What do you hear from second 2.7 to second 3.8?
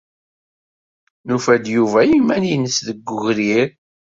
deg wegrir.